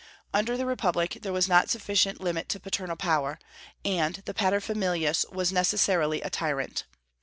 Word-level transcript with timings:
Under 0.33 0.57
the 0.57 0.65
republic 0.65 1.19
there 1.21 1.31
was 1.31 1.47
not 1.47 1.69
sufficient 1.69 2.19
limit 2.21 2.49
to 2.49 2.59
paternal 2.59 2.95
power, 2.95 3.37
and 3.85 4.15
the 4.25 4.33
pater 4.33 4.59
familias 4.59 5.27
was 5.31 5.51
necessarily 5.51 6.21
a 6.21 6.29
tyrant. 6.31 6.85